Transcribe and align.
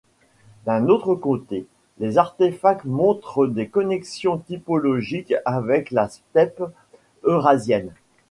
D'un 0.65 0.87
autre 0.87 1.13
côté, 1.13 1.67
les 1.99 2.17
artéfacts 2.17 2.85
montrent 2.85 3.45
des 3.45 3.67
connexions 3.67 4.39
typologiques 4.39 5.35
avec 5.45 5.91
la 5.91 6.07
steppe 6.09 6.63
Eurasienne. 7.23 7.93